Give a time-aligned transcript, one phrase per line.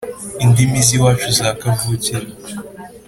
[0.43, 2.27] indimi z iwacu za kavukire